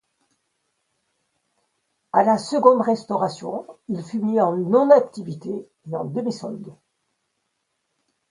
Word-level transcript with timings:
À 2.11 2.23
la 2.23 2.39
seconde 2.39 2.81
Restauration 2.81 3.67
il 3.87 4.01
fut 4.03 4.17
mis 4.17 4.41
en 4.41 4.57
non-activité 4.57 5.69
et 5.91 5.95
en 5.95 6.05
demi-solde. 6.05 6.73